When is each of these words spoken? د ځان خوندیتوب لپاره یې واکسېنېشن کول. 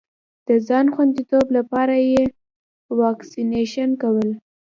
د 0.47 0.49
ځان 0.67 0.85
خوندیتوب 0.93 1.45
لپاره 1.57 1.95
یې 2.09 2.23
واکسېنېشن 2.99 3.89
کول. 4.01 4.29